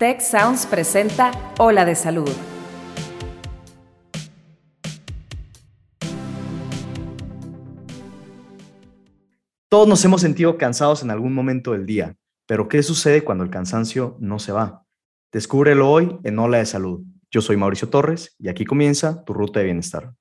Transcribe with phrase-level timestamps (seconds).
[0.00, 2.30] Tech Sounds presenta Ola de Salud.
[9.68, 12.16] Todos nos hemos sentido cansados en algún momento del día,
[12.46, 14.86] pero ¿qué sucede cuando el cansancio no se va?
[15.34, 17.02] Descúbrelo hoy en Ola de Salud.
[17.30, 20.14] Yo soy Mauricio Torres y aquí comienza tu ruta de bienestar.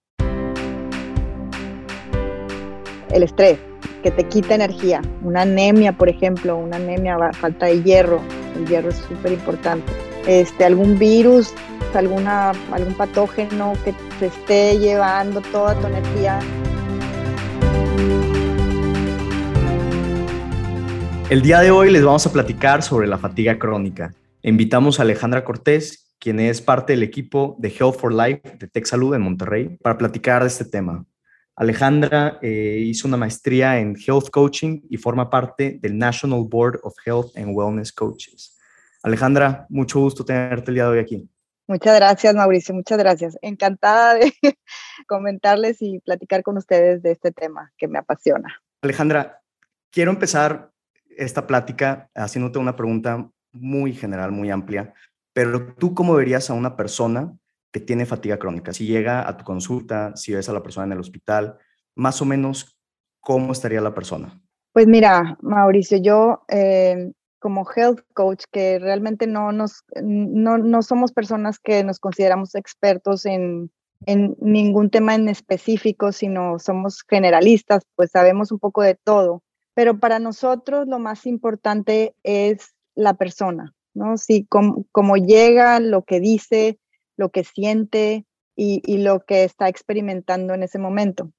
[3.11, 3.59] El estrés,
[4.04, 5.02] que te quita energía.
[5.23, 8.21] Una anemia, por ejemplo, una anemia, falta de hierro,
[8.55, 9.91] el hierro es súper importante.
[10.27, 11.54] Este, algún virus,
[11.93, 16.39] alguna, algún patógeno que te esté llevando toda tu energía.
[21.29, 24.14] El día de hoy les vamos a platicar sobre la fatiga crónica.
[24.41, 28.86] Invitamos a Alejandra Cortés, quien es parte del equipo de Health for Life de Tech
[28.86, 31.05] Salud en Monterrey, para platicar de este tema.
[31.59, 36.95] Alejandra eh, hizo una maestría en Health Coaching y forma parte del National Board of
[37.05, 38.58] Health and Wellness Coaches.
[39.03, 41.30] Alejandra, mucho gusto tenerte el día de hoy aquí.
[41.67, 43.38] Muchas gracias, Mauricio, muchas gracias.
[43.41, 44.33] Encantada de
[45.07, 48.55] comentarles y platicar con ustedes de este tema que me apasiona.
[48.81, 49.41] Alejandra,
[49.91, 50.71] quiero empezar
[51.09, 54.94] esta plática haciéndote una pregunta muy general, muy amplia,
[55.33, 57.33] pero tú cómo verías a una persona
[57.72, 58.73] que tiene fatiga crónica?
[58.73, 61.58] Si llega a tu consulta, si ves a la persona en el hospital,
[61.95, 62.78] más o menos,
[63.20, 64.42] ¿cómo estaría la persona?
[64.73, 71.12] Pues mira, Mauricio, yo eh, como health coach, que realmente no, nos, no, no somos
[71.12, 73.72] personas que nos consideramos expertos en,
[74.06, 79.44] en ningún tema en específico, sino somos generalistas, pues sabemos un poco de todo.
[79.73, 84.17] Pero para nosotros lo más importante es la persona, ¿no?
[84.17, 86.80] Si cómo, llega, lo que dice,
[87.20, 88.25] lo que siente
[88.56, 91.31] y, lo que está experimentando en ese momento.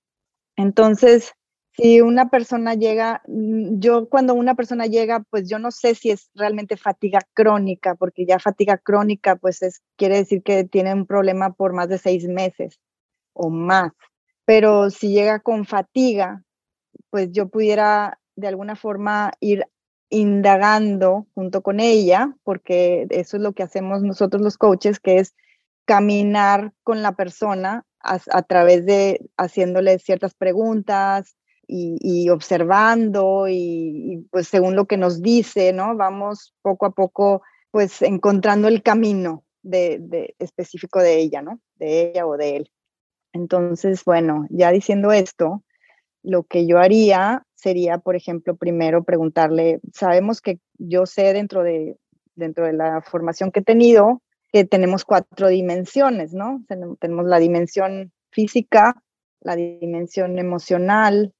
[0.56, 1.32] Entonces,
[1.72, 6.10] si una persona llega, mm, yo cuando una persona llega, pues yo no sé si
[6.10, 11.06] es realmente fatiga crónica, porque ya fatiga crónica, pues es, quiere decir que tiene un
[11.06, 12.78] problema por más de seis meses
[13.32, 13.92] o más.
[14.44, 16.42] Pero si llega con fatiga,
[17.10, 19.66] pues yo pudiera de alguna forma ir
[20.10, 25.34] indagando junto con ella, porque eso es lo que hacemos nosotros los coaches, que es
[25.84, 31.36] caminar con la persona a, través de haciéndole ciertas preguntas,
[31.72, 35.96] y, observando y, pues según lo que nos dice, ¿no?
[35.96, 41.60] Vamos poco a poco pues encontrando el camino de, específico de ella, ¿no?
[41.76, 42.70] De ella o de él.
[43.32, 45.62] Entonces, bueno, ya diciendo esto,
[46.22, 51.96] lo que yo haría sería, por ejemplo, primero preguntarle, sabemos que yo sé dentro de,
[52.34, 54.20] dentro de la formación que he tenido
[54.52, 56.64] que tenemos cuatro dimensiones, ¿no?
[56.68, 59.02] Tenemos la dimensión física,
[59.40, 61.34] la dimensión emocional,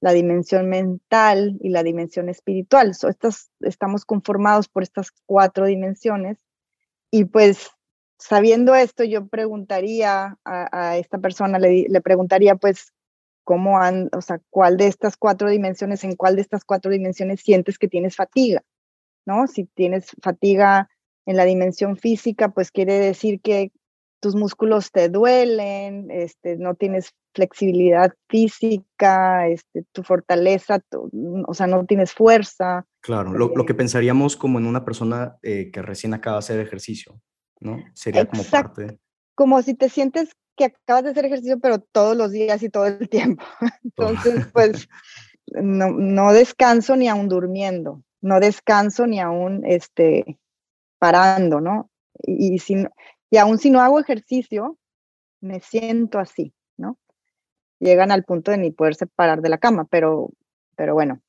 [0.00, 2.90] la dimensión mental y la dimensión espiritual.
[2.90, 6.38] estas, estamos conformados por estas cuatro dimensiones
[7.10, 7.70] y pues
[8.18, 12.92] sabiendo esto yo preguntaría a, esta persona, le, le, preguntaría pues
[13.44, 17.40] cómo han, o sea, cuál de estas cuatro dimensiones, en cuál de estas cuatro dimensiones
[17.40, 18.62] sientes que tienes fatiga,
[19.24, 19.46] ¿no?
[19.46, 20.88] Si tienes fatiga
[21.26, 23.72] en la dimensión física, pues quiere decir que
[24.20, 30.80] tus músculos te duelen, este, no tienes flexibilidad física, este, tu fortaleza,
[31.46, 32.86] o sea, no tienes fuerza.
[33.00, 36.38] Claro, lo, lo que eh pensaríamos como en una persona eh, que recién acaba de
[36.38, 37.20] hacer ejercicio,
[37.58, 37.78] ¿no?
[37.94, 38.98] Sería como parte.
[39.34, 42.86] Como si te sientes que acabas de hacer ejercicio, pero todos los días y todo
[42.86, 43.44] el tiempo.
[43.82, 44.88] Entonces, pues,
[45.46, 50.38] no, no descanso ni aún durmiendo, no descanso ni aún este,
[51.02, 51.90] parando, ¿no?
[52.22, 52.76] Y, y, si,
[53.28, 54.78] y aún si no hago ejercicio,
[55.40, 56.96] me siento así, ¿no?
[57.80, 60.30] Llegan al punto de ni poderse parar de la cama, pero,
[60.76, 61.20] pero bueno.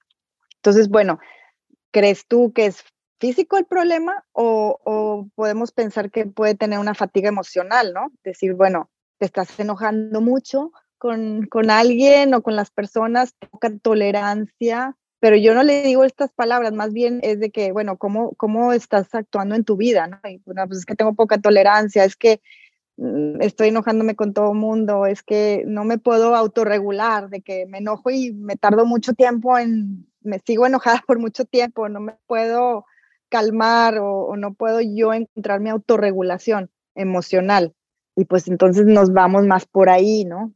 [0.57, 1.17] Entonces, bueno,
[1.89, 2.83] ¿crees tú que es
[3.19, 8.11] físico el problema o, o podemos pensar que puede tener una fatiga emocional, ¿no?
[8.23, 14.95] Decir, bueno, te estás enojando mucho con, con alguien o con las personas, poca tolerancia,
[15.23, 18.73] pero yo no le digo estas palabras, más bien es de que, bueno, ¿cómo, cómo
[18.73, 20.05] estás actuando en tu vida?
[20.05, 20.19] ¿no?
[20.67, 22.41] pues es que tengo poca tolerancia, es que
[22.97, 27.65] mm, estoy enojándome con todo el mundo, es que no me puedo autorregular, de que
[27.67, 32.01] me enojo y me tardo mucho tiempo en, me sigo enojada por mucho tiempo, no
[32.01, 32.83] me puedo
[33.29, 37.73] calmar o, no puedo yo encontrar mi autorregulación emocional.
[38.17, 40.53] Y pues entonces nos vamos más por ahí, ¿no?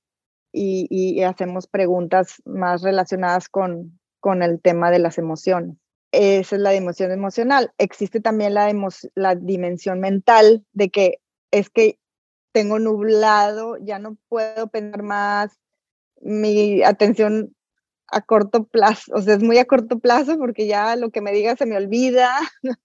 [0.52, 3.98] Y, y hacemos preguntas más relacionadas con,
[4.28, 5.78] con el tema de las emociones.
[6.12, 7.72] Esa es la dimensión emocional.
[7.78, 11.20] Existe también la, dimensión mental de que
[11.50, 11.98] es que
[12.52, 15.58] tengo nublado, ya no puedo pensar más,
[16.20, 17.56] mi atención
[18.10, 21.32] a corto plazo, o sea, es muy a corto plazo porque ya lo que me
[21.32, 22.38] diga se me olvida,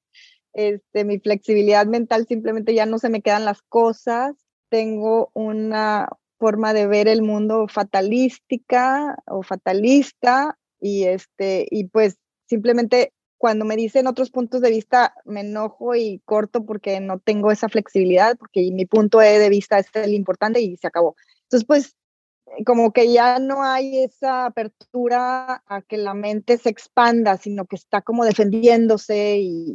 [0.52, 4.36] este, mi flexibilidad mental simplemente ya no se me quedan las cosas,
[4.68, 13.12] tengo una forma de ver el mundo fatalística o fatalista y este y pues simplemente
[13.38, 17.68] cuando me dicen otros puntos de vista me enojo y corto porque no tengo esa
[17.68, 21.16] flexibilidad porque mi punto de vista es el importante y se acabó.
[21.44, 21.96] Entonces pues
[22.64, 27.76] como que ya no hay esa apertura a que la mente se expanda, sino que
[27.76, 29.74] está como defendiéndose y,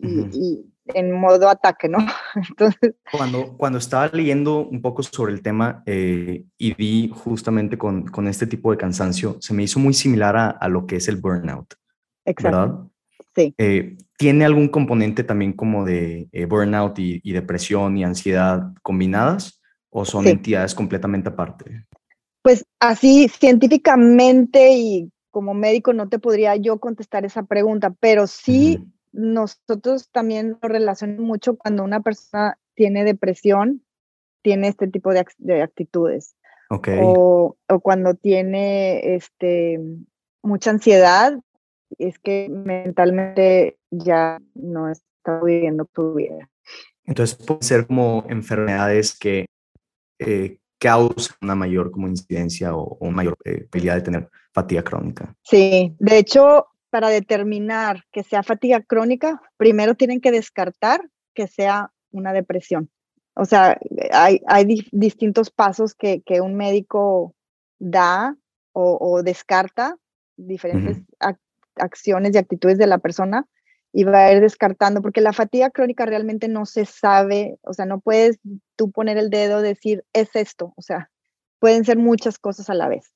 [0.94, 1.98] en modo ataque, ¿no?
[2.50, 2.96] Entonces...
[3.12, 8.28] Cuando, cuando estaba leyendo un poco sobre el tema eh, y vi justamente con, con,
[8.28, 11.18] este tipo de cansancio, se me hizo muy similar a, a lo que es el
[11.18, 11.74] burnout.
[12.26, 12.58] Exacto.
[12.58, 12.80] ¿Verdad?
[13.36, 13.54] Sí.
[13.58, 19.62] Eh, ¿Tiene algún componente también como de eh, burnout y, y, depresión y ansiedad combinadas
[19.90, 21.86] o son entidades completamente aparte?
[22.48, 28.86] Pues así científicamente y como médico no te podría yo contestar esa pregunta, pero sí
[29.12, 33.84] nosotros también lo relacionamos mucho cuando una persona tiene depresión,
[34.44, 36.38] tiene este tipo de, actitudes.
[36.70, 36.98] Okay.
[37.04, 39.82] O, o, cuando tiene este,
[40.42, 41.38] mucha ansiedad,
[41.98, 46.50] es que mentalmente ya no está viviendo tu vida.
[47.04, 49.48] Entonces puede ser como enfermedades que
[50.20, 55.36] eh, causa una mayor como incidencia o, mayor eh, de tener fatiga crónica.
[55.44, 61.02] Sí, de hecho, para determinar que sea fatiga crónica, primero tienen que descartar
[61.34, 62.90] que sea una depresión.
[63.36, 63.80] O sea,
[64.12, 67.36] hay, hay distintos pasos que, que, un médico
[67.78, 68.36] da
[68.74, 69.98] o, descarta,
[70.36, 71.02] diferentes
[71.76, 73.48] acciones y actitudes de la persona
[73.98, 77.88] y va a ir descartando, porque la fatiga crónica realmente no se sabe, o sea,
[77.88, 78.38] no puedes
[78.76, 81.10] tú poner el dedo, decir, es esto, o sea,
[81.58, 83.12] pueden ser muchas cosas a la vez.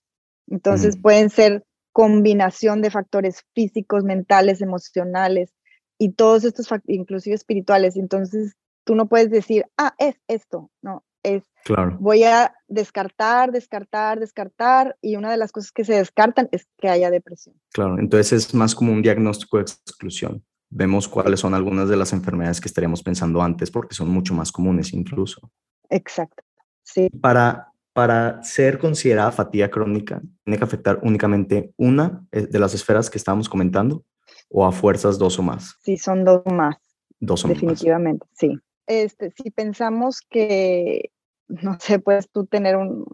[0.47, 5.53] Entonces, pueden ser combinación de factores físicos, mentales, emocionales
[5.99, 7.95] y todos estos, inclusive espirituales.
[7.95, 11.95] Entonces, tú no puedes decir, ah, es esto, no, es, claro.
[11.99, 16.89] voy a descartar, descartar, descartar, y una de las cosas que se descartan es que
[16.89, 17.55] haya depresión.
[17.71, 22.13] Claro, entonces es más como un diagnóstico de exclusión vemos cuáles son algunas de las
[22.13, 25.51] enfermedades que estaríamos pensando antes, porque son mucho más comunes incluso.
[25.89, 26.43] Exacto,
[26.83, 27.09] sí.
[27.21, 33.09] Para, para ser considerada fatiga crónica, ¿tiene que afectar únicamente una eh, de las esferas
[33.09, 34.03] que estábamos comentando
[34.49, 35.75] o a fuerzas dos o más?
[35.81, 36.77] Sí, son dos o más.
[37.19, 38.57] Dos o Definitivamente, sí.
[38.87, 41.11] Este, si pensamos que,
[41.47, 43.05] no sé, puedes tú tener un,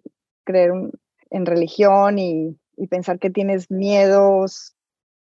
[0.46, 0.72] creer
[1.30, 4.76] en religión y, y pensar que tienes miedos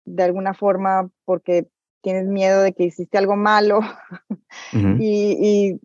[0.05, 1.69] de alguna forma porque
[2.07, 3.81] tienes miedo de que hiciste algo malo
[5.01, 5.81] y,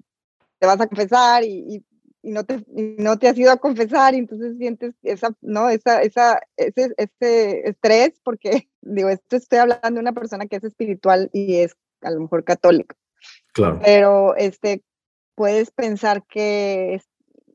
[0.60, 1.84] te vas a confesar y,
[2.22, 5.70] no, te, no te has ido a confesar y entonces sientes esa, ¿no?
[5.70, 10.64] esa, esa, ese, ese estrés porque, digo, esto estoy hablando de una persona que es
[10.64, 12.96] espiritual y es a lo mejor católica.
[13.54, 13.80] Claro.
[13.84, 14.84] Pero este,
[15.34, 16.94] puedes pensar que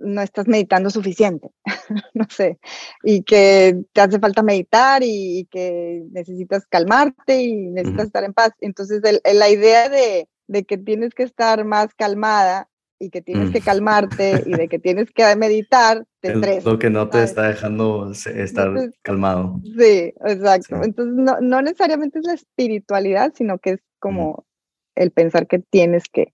[0.01, 1.51] no estás meditando suficiente,
[2.15, 2.59] no sé,
[3.03, 8.53] y que te hace falta meditar y, que necesitas calmarte y necesitas estar en paz.
[8.61, 10.29] Entonces, la idea de,
[10.65, 13.65] que tienes que estar más calmada y que tienes que mm.
[13.65, 16.71] calmarte y de que tienes que meditar, te estresa.
[16.71, 18.73] Lo que no te está dejando estar
[19.03, 19.61] calmado.
[19.65, 20.83] Sí, exacto.
[20.83, 24.47] Entonces, no, no necesariamente es la espiritualidad, sino que es como
[24.95, 26.33] el pensar que tienes que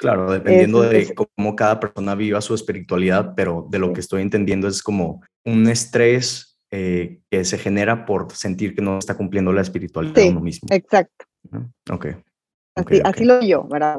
[0.00, 4.68] Claro, dependiendo de cómo cada persona viva su espiritualidad, pero de lo que estoy entendiendo
[4.68, 9.62] es como un estrés eh, que se genera por sentir que no está cumpliendo la
[9.62, 10.68] espiritualidad de uno mismo.
[10.70, 11.24] Exacto.
[11.90, 12.06] Ok.
[12.76, 13.96] Así, así lo yo, ¿verdad?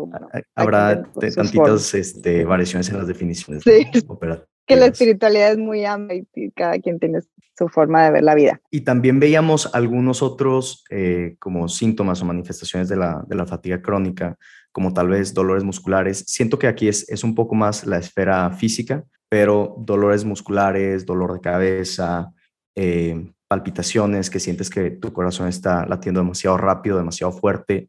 [0.55, 1.03] Habrá
[1.35, 3.87] tantitas este, variaciones en las definiciones sí.
[4.67, 7.19] Que la espiritualidad es muy amplia y cada quien tiene
[7.55, 8.59] su forma de ver la vida.
[8.71, 13.81] Y también veíamos algunos otros eh, como síntomas o manifestaciones de la, de la fatiga
[13.81, 14.37] crónica,
[14.75, 16.25] como tal vez dolores musculares.
[16.27, 21.31] Siento que aquí es, es un poco más la esfera física, pero dolores musculares, dolor
[21.31, 22.33] de cabeza,
[22.75, 27.87] eh, palpitaciones, que sientes que tu corazón está latiendo demasiado rápido, demasiado fuerte,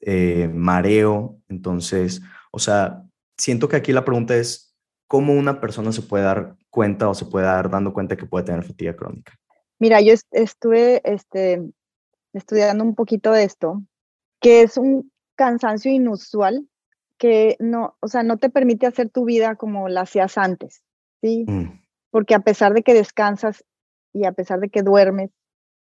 [0.00, 1.36] eh, mareo.
[1.50, 3.02] Entonces, o sea,
[3.36, 4.74] siento que aquí la pregunta es,
[5.08, 8.46] ¿cómo una persona se puede dar cuenta o se puede dar dando cuenta que puede
[8.46, 9.34] tener fatiga crónica?
[9.78, 11.62] Mira, yo estuve este,
[12.32, 13.82] estudiando un poquito de esto,
[14.40, 16.68] que es un cansancio inusual
[17.18, 20.82] que no, o sea, no te permite hacer tu vida como la hacías antes,
[21.20, 21.44] ¿sí?
[21.46, 21.80] Mm.
[22.10, 23.64] Porque a pesar de que descansas
[24.12, 25.30] y a pesar de que duermes,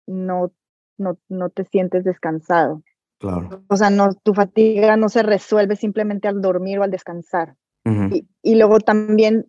[0.06, 0.52] no,
[0.98, 2.82] no, no te sientes descansado.
[3.18, 3.64] Claro.
[3.68, 7.56] O sea, no, tu fatiga no se resuelve simplemente al dormir o al descansar.
[7.84, 9.46] y, y, luego también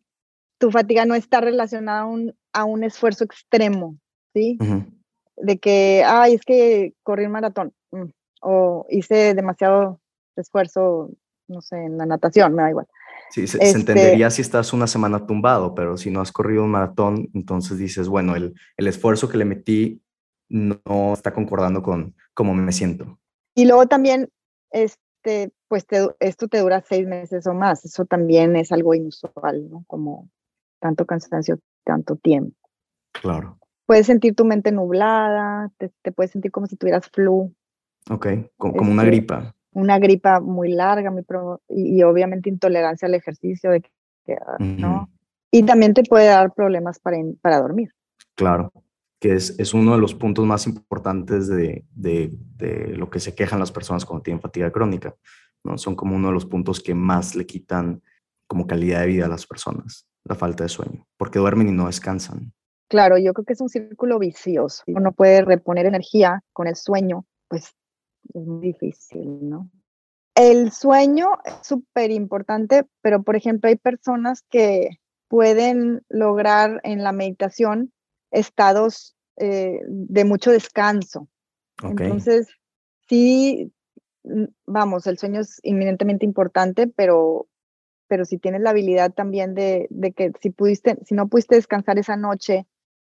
[0.60, 3.98] tu fatiga no está relacionada a un, a un esfuerzo extremo,
[4.34, 4.58] ¿sí?
[5.38, 7.74] De que, ay, es que corrí un maratón.
[8.39, 10.00] O hice demasiado
[10.36, 11.12] esfuerzo,
[11.48, 12.88] no sé, en la natación, me da igual.
[13.31, 16.72] Sí, se, este entendería si estás una semana tumbado, pero si no has corrido un
[16.72, 20.01] maratón, entonces dices, bueno, el, el esfuerzo que le metí
[20.50, 23.19] no está concordando con cómo me siento.
[23.55, 24.29] Y luego también,
[24.72, 25.86] este, pues
[26.19, 27.86] esto te dura seis meses o más.
[27.86, 29.84] Eso también es algo inusual, ¿no?
[29.88, 30.29] Como
[30.79, 32.55] tanto cansancio, tanto tiempo.
[33.12, 33.60] Claro.
[33.86, 37.53] Puedes sentir tu mente nublada, te, puedes sentir como si tuvieras flu.
[38.10, 38.27] Ok,
[38.58, 39.56] como, una este, gripa.
[39.74, 41.24] Una gripa muy larga, muy
[41.70, 43.84] y, obviamente intolerancia al ejercicio, de
[44.60, 45.10] ¿no?
[45.51, 47.91] Y también te puede dar problemas para, para dormir.
[48.36, 48.72] Claro
[49.20, 53.36] que es, es, uno de los puntos más importantes de, de, de, lo que se
[53.36, 55.13] quejan las personas cuando tienen fatiga crónica.
[55.63, 55.77] ¿no?
[55.77, 58.01] Son como uno de los puntos que más le quitan
[58.48, 61.88] como calidad de vida a las personas, la falta de sueño, porque duermen y no
[61.88, 62.53] descansan.
[62.89, 64.84] Claro, yo creo que es un círculo vicioso.
[64.88, 67.75] Uno puede reponer energía con el sueño, pues
[68.33, 69.69] es muy difícil, ¿no?
[70.35, 77.11] El sueño es súper importante, pero por ejemplo hay personas que pueden lograr en la
[77.11, 77.91] meditación
[78.31, 81.27] estados eh, de mucho descanso.
[81.81, 82.47] Entonces,
[83.07, 83.71] sí,
[84.23, 87.47] mm, vamos, el sueño es inminentemente importante, pero,
[88.07, 91.97] pero si tienes la habilidad también de, de, que si pudiste, si no pudiste descansar
[91.99, 92.65] esa noche,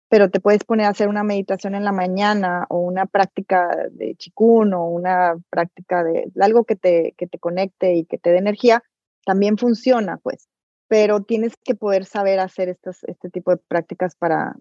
[0.09, 4.15] pero te puedes poner a hacer una meditación en la mañana o una práctica de
[4.15, 8.37] chikun o una práctica de algo que te, que te conecte y que te dé
[8.37, 8.83] energía,
[9.25, 10.47] también funciona, pues.
[10.87, 14.55] Pero tienes que poder saber hacer estas, este tipo de prácticas para,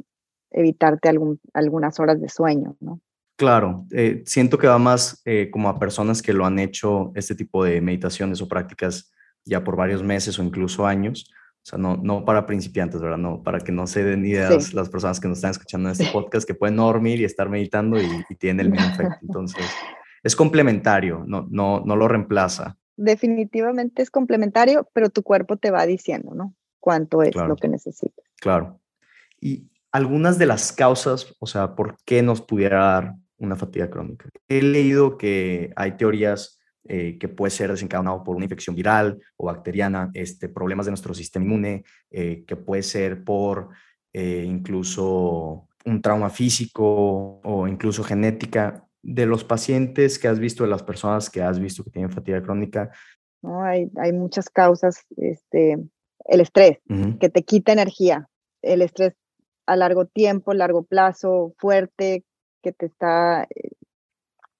[0.51, 3.01] evitarte algún, algunas horas de sueño, ¿no?
[3.37, 7.35] Claro, eh, siento que va más eh, como a personas que lo han hecho este
[7.35, 9.13] tipo de meditaciones o prácticas
[9.45, 11.31] ya por varios meses o incluso años.
[11.67, 13.19] O sea, no, no para principiantes, ¿verdad?
[13.19, 16.07] No, para que no se den ideas las personas que nos están escuchando en este
[16.13, 19.19] podcast que pueden dormir y estar meditando y, y tienen el mismo efecto.
[19.23, 19.67] Entonces,
[20.23, 22.79] es complementario, no, no, no lo reemplaza.
[22.97, 26.55] Definitivamente es complementario, pero tu cuerpo te va diciendo, ¿no?
[26.79, 28.25] Cuánto es lo que necesitas.
[28.41, 28.81] Claro.
[29.41, 34.29] Y, algunas de las causas, o sea, por qué nos pudiera dar una fatiga crónica.
[34.47, 36.56] He leído que hay teorías
[36.89, 41.15] eh, que puede ser desencadenado por una infección viral o bacteriana, este, problemas de nuestro
[41.15, 43.71] sistema inmune, eh, que puede ser por
[44.13, 48.83] eh, incluso un trauma físico o incluso genética.
[49.03, 52.43] De los pacientes que has visto, de las personas que has visto que tienen fatiga
[52.43, 52.91] crónica.
[53.43, 55.05] No, hay, hay muchas causas.
[55.17, 55.79] Este,
[56.25, 56.79] el estrés,
[57.21, 58.29] que te quita energía.
[58.63, 59.15] El estrés
[59.67, 62.25] a largo tiempo, largo plazo, fuerte,
[62.63, 63.47] que te está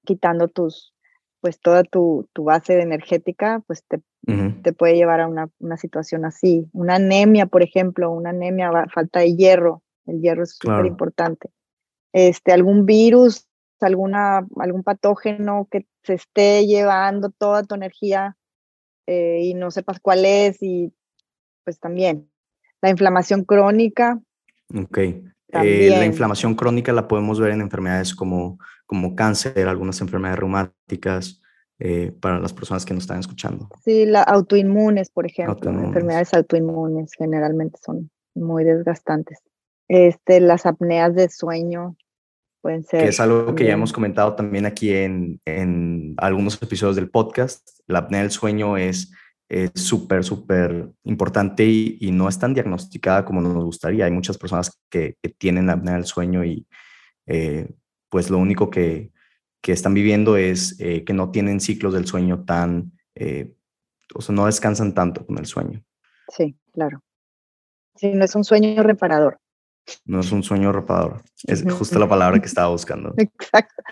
[0.05, 0.93] quitando tus,
[1.41, 4.01] pues toda tu, tu base energética, pues te,
[4.63, 6.67] te puede llevar a una, una, situación así.
[6.73, 11.49] Una anemia, por ejemplo, una anemia, falta de hierro, el hierro es súper importante.
[12.11, 13.47] Este, algún virus,
[13.79, 18.35] alguna, algún patógeno que se esté llevando toda tu energía
[19.05, 20.91] eh, y no sepas cuál es y
[21.63, 22.29] pues también.
[22.81, 24.19] La inflamación crónica,
[24.73, 24.99] Ok.
[25.49, 31.41] Eh, la inflamación crónica la podemos ver en enfermedades como, como cáncer, algunas enfermedades reumáticas,
[31.79, 33.69] eh, para las personas que nos están escuchando.
[33.85, 39.43] Sí, la autoinmunes, por ejemplo, enfermedades autoinmunes generalmente son muy desgastantes.
[39.87, 41.95] Este, las apneas de sueño
[42.61, 43.03] pueden ser.
[43.03, 47.69] Que es algo que ya hemos comentado también aquí en, en algunos episodios del podcast.
[47.85, 49.11] La apnea del sueño es
[49.49, 54.05] es súper, súper importante y, no es tan diagnosticada como nos gustaría.
[54.05, 56.67] Hay muchas personas que, tienen apnea del sueño y
[57.25, 57.69] eh,
[58.09, 59.11] pues lo único que,
[59.61, 63.53] que están viviendo es eh, que no tienen ciclos del sueño tan, eh,
[64.13, 65.83] o sea, no descansan tanto con el sueño.
[66.29, 67.01] Sí, claro.
[67.95, 69.39] Sí, no es un sueño reparador.
[70.05, 71.23] No es un sueño reparador.
[71.45, 73.13] Es justo la palabra que estaba buscando.
[73.17, 73.83] Exacto.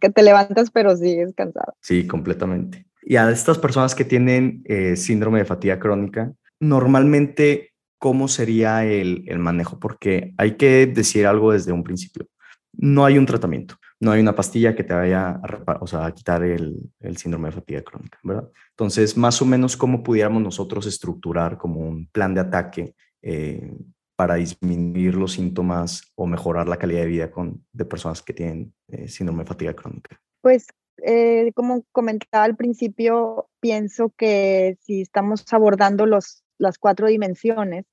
[0.00, 1.74] que te levantas pero sigues cansado.
[1.80, 2.86] Sí, completamente.
[3.02, 9.24] Y a estas personas que tienen eh, síndrome de fatiga crónica, normalmente, ¿cómo sería el,
[9.26, 9.78] el, manejo?
[9.78, 12.28] Porque hay que decir algo desde un principio.
[12.72, 16.14] No hay un tratamiento, no hay una pastilla que te vaya a, o sea, a
[16.14, 18.48] quitar el, el, síndrome de fatiga crónica, ¿verdad?
[18.70, 23.76] Entonces, más o menos, ¿cómo pudiéramos nosotros estructurar como un plan de ataque eh,
[24.16, 28.72] para disminuir los síntomas o mejorar la calidad de vida con, de personas que tienen
[28.88, 30.18] eh, síndrome de fatiga crónica?
[30.40, 30.66] Pues
[30.98, 37.84] eh, como comentaba al principio, pienso que si estamos abordando los, las cuatro dimensiones,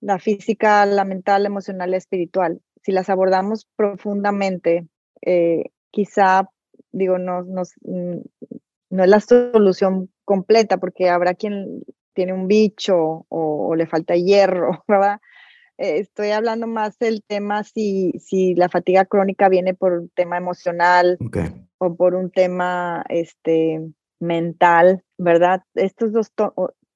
[0.00, 4.86] la física, la mental, la emocional, la espiritual, si las abordamos profundamente,
[5.22, 6.48] eh, quizá,
[6.92, 11.82] digo, no, no, no es la solución completa porque habrá quien
[12.14, 15.20] tiene un bicho o, le falta hierro, ¿verdad?
[15.78, 21.18] Eh, estoy hablando más del tema si, si la fatiga crónica viene por tema emocional,
[21.78, 23.80] o por un tema este,
[24.20, 25.62] mental, ¿verdad?
[25.74, 26.32] Estos dos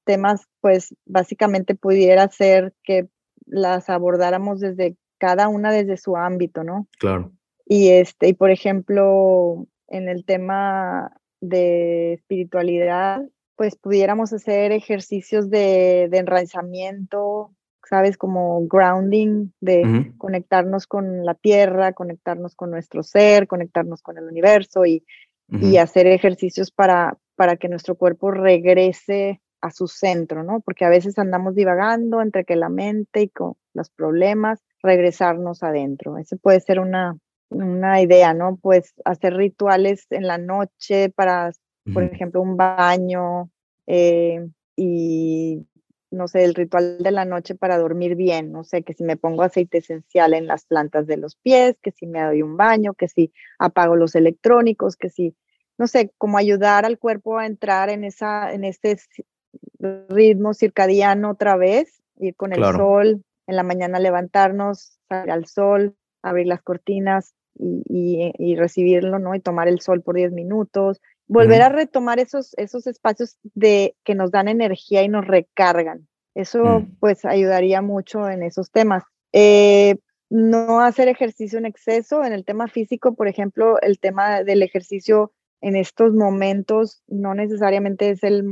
[0.03, 3.07] temas, pues básicamente pudiera ser que
[3.45, 6.87] las abordáramos desde cada una desde su ámbito, ¿no?
[6.99, 7.31] Claro.
[7.65, 13.21] Y este, y por ejemplo, en el tema de espiritualidad,
[13.55, 17.53] pues pudiéramos hacer ejercicios de, de enraizamiento,
[17.89, 18.17] ¿sabes?
[18.17, 24.85] Como grounding, de conectarnos con la tierra, conectarnos con nuestro ser, conectarnos con el universo
[24.85, 25.03] y,
[25.49, 30.59] y hacer ejercicios para, para que nuestro cuerpo regrese a su centro, ¿no?
[30.61, 36.17] Porque a veces andamos divagando entre que la mente y con los problemas, regresarnos adentro.
[36.17, 37.17] Ese puede ser una,
[37.49, 38.57] una idea, ¿no?
[38.61, 41.51] Pues hacer rituales en la noche para,
[41.93, 43.49] por ejemplo, un baño
[43.87, 45.67] eh, y,
[46.11, 49.17] no sé, el ritual de la noche para dormir bien, no sé, que si me
[49.17, 52.93] pongo aceite esencial en las plantas de los pies, que si me doy un baño,
[52.93, 55.35] que si apago los electrónicos, que si,
[55.77, 58.99] no sé, como ayudar al cuerpo a entrar en, esa, en este
[60.09, 65.95] ritmo circadiano otra vez, ir con el sol, en la mañana levantarnos, salir al sol,
[66.21, 69.35] abrir las cortinas y, recibirlo, ¿no?
[69.35, 74.15] Y tomar el sol por 10 minutos, volver a retomar esos, esos espacios de, que
[74.15, 76.07] nos dan energía y nos recargan.
[76.35, 76.97] Eso mm.
[76.99, 79.03] pues ayudaría mucho en esos temas.
[79.31, 79.95] Eh,
[80.29, 82.25] no hacer ejercicio en exceso.
[82.25, 88.09] En el tema físico, por ejemplo, el tema del ejercicio en estos momentos no necesariamente
[88.09, 88.43] es el,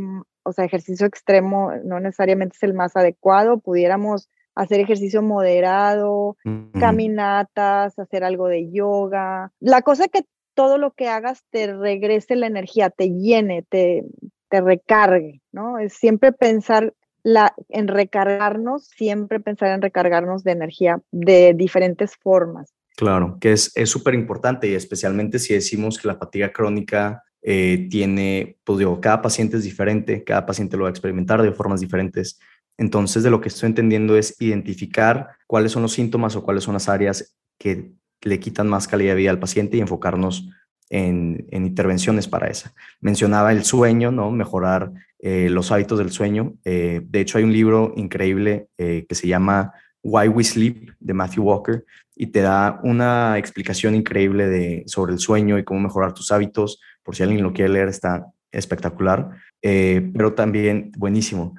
[0.44, 3.60] o sea, ejercicio extremo no necesariamente es el más adecuado.
[3.60, 6.38] Pudiéramos hacer ejercicio moderado,
[6.80, 9.52] caminatas, hacer algo de yoga.
[9.60, 10.24] La cosa que
[10.60, 14.04] todo lo que hagas te regrese la energía, te llene, te,
[14.50, 15.80] te recargue, ¿no?
[15.80, 22.74] Es siempre pensar la, en recargarnos, siempre pensar en recargarnos de energía de diferentes formas.
[22.98, 28.58] Claro, que es súper importante y especialmente si decimos que la fatiga crónica eh, tiene,
[28.66, 32.38] pues digo, cada paciente es diferente, cada paciente lo va a experimentar de formas diferentes.
[32.78, 36.74] Entonces, de lo que estoy entendiendo es identificar cuáles son los síntomas o cuáles son
[36.74, 40.50] las áreas que le quitan más calidad de vida al paciente y enfocarnos
[40.90, 42.74] en, intervenciones para esa.
[43.00, 44.32] Mencionaba el sueño, ¿no?
[44.32, 46.56] Mejorar eh, los hábitos del sueño.
[46.66, 49.74] Eh, de hecho, hay un libro increíble eh, que se llama
[50.04, 55.20] Why We Sleep de Matthew Walker y te da una explicación increíble de, sobre el
[55.20, 56.82] sueño y cómo mejorar tus hábitos.
[57.04, 59.30] Por si alguien lo quiere leer, está espectacular,
[59.62, 61.56] pero también buenísimo.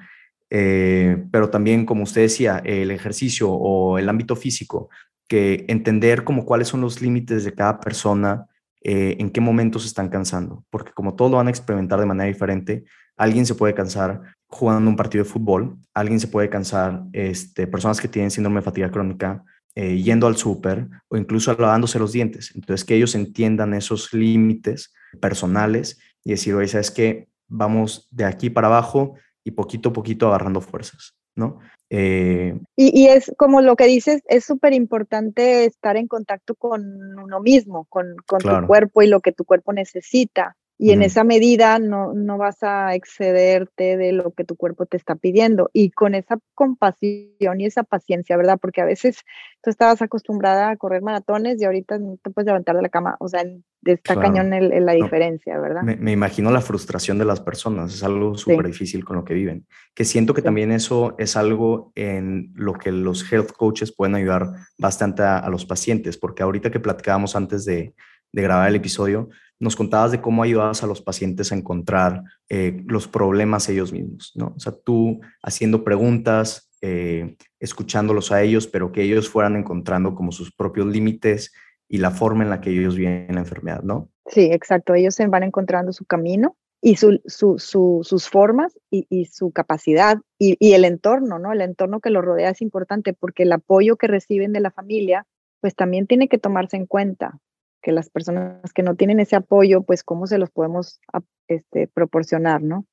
[0.49, 4.89] Pero también, como usted decía, el ejercicio o el ámbito físico,
[5.27, 8.47] que entender como cuáles son los límites de cada persona,
[8.83, 12.05] eh, en qué momentos se están cansando, porque como todos lo van a experimentar de
[12.05, 12.83] manera diferente,
[13.17, 18.01] alguien se puede cansar jugando un partido de fútbol, alguien se puede cansar, este, personas
[18.01, 19.43] que tienen síndrome de fatiga crónica,
[19.75, 22.51] eh, yendo al súper o incluso lavándose los dientes.
[22.55, 27.29] Entonces, que ellos entiendan esos límites personales y decir, oye, ¿sabes qué?
[27.47, 31.59] Vamos de aquí para abajo, y poquito a poquito agarrando fuerzas, ¿no?
[31.93, 37.41] Eh, y, es como lo que dices, es súper importante estar en contacto con uno
[37.41, 41.77] mismo, con, con tu cuerpo y lo que tu cuerpo necesita y en esa medida
[41.77, 45.69] no, no vas a excederte de lo que tu cuerpo te está pidiendo.
[45.73, 48.57] Y con esa compasión y esa paciencia, ¿verdad?
[48.59, 49.19] Porque a veces
[49.61, 53.15] tú estabas acostumbrada a correr maratones y ahorita no te puedes levantar de la cama,
[53.19, 53.43] o sea,
[53.85, 55.83] está cañón en la diferencia, ¿verdad?
[55.83, 59.67] Me, imagino la frustración de las personas, es algo súper difícil con lo que viven,
[59.93, 64.47] que siento que también eso es algo en lo que los health coaches pueden ayudar
[64.79, 67.93] bastante a, a los pacientes, porque ahorita que platicábamos antes de,
[68.31, 69.29] de grabar el episodio,
[69.61, 74.33] nos contabas de cómo ayudabas a los pacientes a encontrar eh, los problemas ellos mismos,
[74.35, 74.53] ¿no?
[74.57, 80.31] O sea, tú haciendo preguntas, eh, escuchándolos a ellos, pero que ellos fueran encontrando como
[80.31, 81.53] sus propios límites
[81.87, 84.09] y la forma en la que ellos viven la enfermedad, ¿no?
[84.25, 84.95] Sí, exacto.
[84.95, 90.73] Ellos se van encontrando su camino y su, sus formas y, su capacidad y, y,
[90.73, 91.53] el entorno, ¿no?
[91.53, 95.27] El entorno que los rodea es importante porque el apoyo que reciben de la familia,
[95.59, 97.39] pues también tiene que tomarse en cuenta
[97.81, 100.99] que las personas que no tienen ese apoyo, pues cómo se los podemos
[101.47, 102.85] este, proporcionar, ¿no?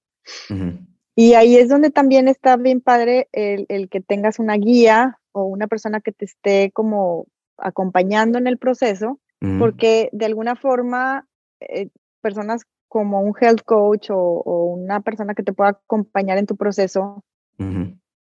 [1.15, 5.67] Y ahí es donde también está bien padre el, que tengas una guía o una
[5.67, 9.19] persona que te esté como acompañando en el proceso,
[9.59, 11.27] porque de alguna forma
[11.61, 16.57] eh, personas como un health coach o, una persona que te pueda acompañar en tu
[16.57, 17.25] proceso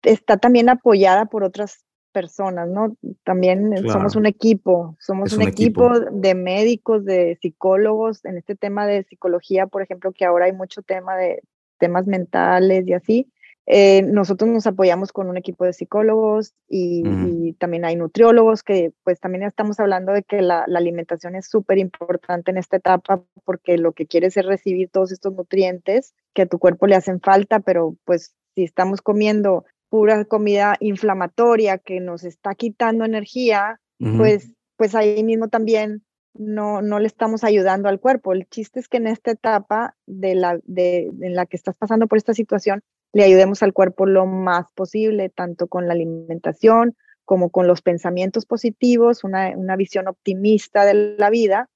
[0.02, 2.96] está también apoyada por otras personas, ¿no?
[3.24, 9.04] También somos un equipo, somos un, equipo, de médicos, de psicólogos, en este tema de
[9.04, 11.42] psicología, por ejemplo, que ahora hay mucho tema de
[11.78, 13.32] temas mentales y así.
[13.66, 19.20] eh, nosotros nos apoyamos con un equipo de psicólogos y, también hay nutriólogos que pues
[19.20, 23.92] también estamos hablando de que la, alimentación es súper importante en esta etapa porque lo
[23.92, 27.96] que quieres es recibir todos estos nutrientes que a tu cuerpo le hacen falta, pero
[28.04, 35.24] pues si estamos comiendo pura comida inflamatoria que nos está quitando energía, pues, pues ahí
[35.24, 38.32] mismo también no, no le estamos ayudando al cuerpo.
[38.32, 42.06] El chiste es que en esta etapa de la, de, en la que estás pasando
[42.06, 47.50] por esta situación, le ayudemos al cuerpo lo más posible, tanto con la alimentación como
[47.50, 51.68] con los pensamientos positivos, una, una visión optimista de la vida,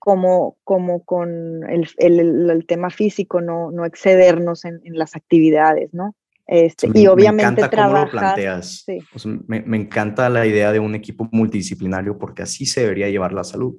[0.00, 5.94] como, como con el, el, el, tema físico, no, no excedernos en, en las actividades,
[5.94, 6.16] ¿no?
[6.46, 8.84] Este, y obviamente me encanta Cómo lo planteas.
[9.46, 13.44] me, me, encanta la idea de un equipo multidisciplinario porque así se debería llevar la
[13.44, 13.78] salud.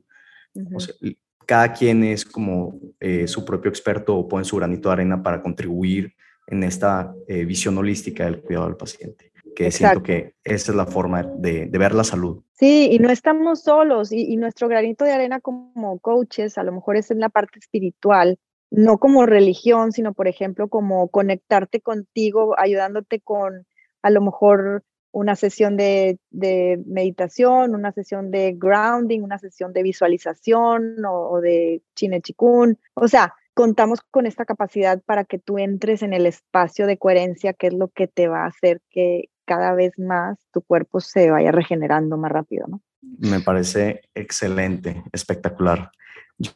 [1.45, 5.41] cada quien es como eh, su propio experto o pone su granito de arena para
[5.41, 6.13] contribuir
[6.47, 10.85] en esta eh, visión holística del cuidado del paciente, que siento que esa es la
[10.85, 12.43] forma de, ver la salud.
[12.53, 16.95] Sí, y no estamos solos, y, nuestro granito de arena como coaches, a lo mejor
[16.95, 18.37] es en la parte espiritual,
[18.73, 23.67] no como religión, sino por ejemplo como conectarte contigo, ayudándote con
[24.01, 26.17] a lo mejor una sesión de,
[26.87, 32.79] meditación, una sesión de grounding, una sesión de visualización o, o de chine chikun.
[32.95, 37.53] O sea, contamos con esta capacidad para que tú entres en el espacio de coherencia,
[37.53, 41.29] que es lo que te va a hacer que cada vez más tu cuerpo se
[41.29, 42.81] vaya regenerando más rápido, ¿no?
[43.19, 45.91] Me parece excelente, espectacular.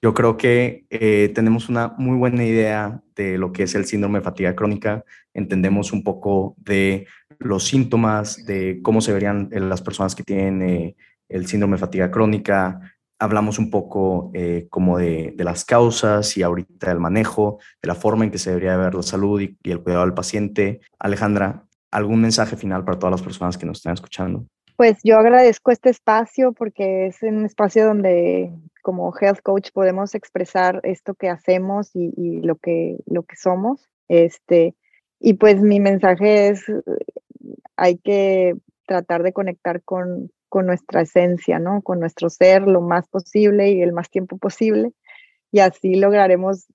[0.01, 4.19] Yo creo que eh, tenemos una muy buena idea de lo que es el síndrome
[4.19, 5.03] de fatiga crónica.
[5.33, 7.07] Entendemos un poco de
[7.39, 10.95] los síntomas, de cómo se verían eh, las personas que tienen eh,
[11.29, 12.79] el síndrome de fatiga crónica,
[13.19, 18.25] hablamos un poco eh, como de, las causas y ahorita del manejo, de la forma
[18.25, 20.81] en que se debería ver la salud y, el cuidado del paciente.
[20.99, 24.45] Alejandra, ¿algún mensaje final para todas las personas que nos están escuchando?
[24.77, 28.51] Pues yo agradezco este espacio porque es un espacio donde
[28.83, 33.89] como health coach podemos expresar esto que hacemos y, lo, que, lo que somos.
[34.07, 34.75] Este,
[35.19, 36.63] y pues mi mensaje es,
[37.75, 41.81] hay que tratar de conectar con, con nuestra esencia, ¿no?
[41.81, 44.93] Con nuestro ser lo más posible y el más tiempo posible.
[45.51, 46.67] Y así lograremos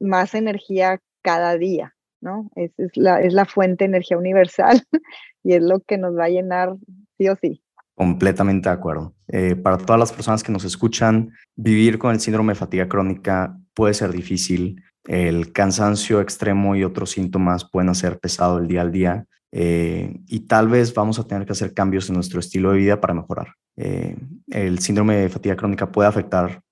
[0.00, 2.50] más energía cada día, ¿no?
[2.56, 4.82] Es, la, es la fuente de energía universal
[5.44, 6.74] y es lo que nos va a llenar
[7.18, 7.62] sí o sí.
[7.98, 9.14] Completamente de acuerdo.
[9.26, 13.58] Eh, para todas las personas que nos escuchan, vivir con el síndrome de fatiga crónica
[13.74, 14.80] puede ser difícil.
[15.04, 19.26] El cansancio extremo y otros síntomas pueden hacer pesado el día al día.
[19.50, 23.00] Eh, y tal vez vamos a tener que hacer cambios en nuestro estilo de vida
[23.00, 23.48] para mejorar.
[23.76, 24.16] Eh,
[24.50, 26.62] el síndrome de fatiga crónica puede afectar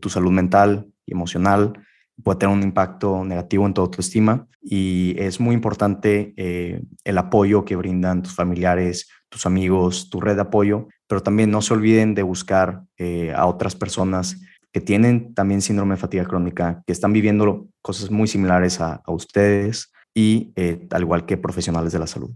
[0.00, 1.74] tu salud mental y emocional,
[2.22, 6.32] puede tener un impacto negativo en tu autoestima y es muy importante
[7.04, 11.62] el apoyo que brindan tus familiares, tus amigos, tu red de apoyo, pero también no
[11.62, 12.82] se olviden de buscar
[13.34, 14.40] a otras personas
[14.72, 19.12] que tienen también síndrome de fatiga crónica, que están viviendo cosas muy similares a, a
[19.12, 22.30] ustedes, y eh, al igual que profesionales de la salud.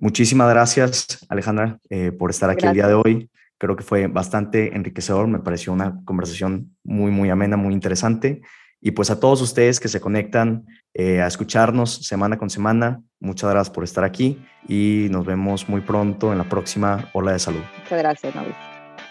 [0.00, 3.30] Muchísimas gracias, Alejandra, eh, por estar aquí el día de hoy.
[3.58, 8.40] Creo que fue bastante enriquecedor, me pareció una conversación muy, muy amena, muy interesante.
[8.80, 13.50] Y pues a todos ustedes que se conectan eh, a escucharnos semana con semana, muchas
[13.50, 17.62] gracias por estar aquí y nos vemos muy pronto en la próxima Ola de Salud.
[17.82, 18.62] Muchas gracias, Mauricio.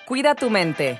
[0.06, 1.00] Cuida tu mente.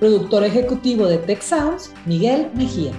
[0.00, 2.92] Productor ejecutivo de Tech Sounds, Miguel Mejía.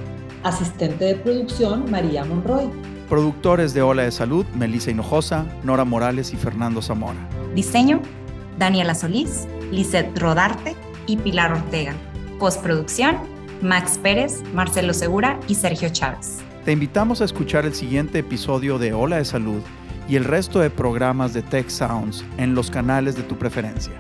[0.44, 2.70] Asistente de producción, María Monroy.
[3.08, 7.18] Productores de Ola de Salud, Melissa Hinojosa, Nora Morales y Fernando Zamora.
[7.56, 8.02] Diseño,
[8.58, 10.76] Daniela Solís, Lizeth Rodarte
[11.08, 11.94] y Pilar Ortega.
[12.38, 13.16] Postproducción,
[13.62, 16.40] Max Pérez, Marcelo Segura y Sergio Chávez.
[16.66, 19.62] Te invitamos a escuchar el siguiente episodio de Ola de Salud
[20.10, 23.94] y el resto de programas de Tech Sounds en los canales de tu preferencia.